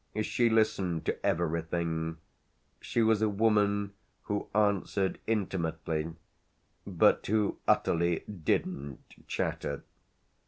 [0.23, 2.17] She listened to everything;
[2.79, 3.93] she was a woman
[4.23, 6.15] who answered intimately
[6.87, 9.83] but who utterly didn't chatter.